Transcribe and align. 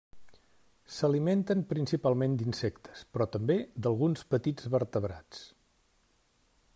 S'alimenten 0.95 1.61
principalment 1.73 2.37
d'insectes, 2.39 3.05
però 3.17 3.29
també 3.37 3.57
d'alguns 3.87 4.27
petits 4.35 4.71
vertebrats. 4.77 5.45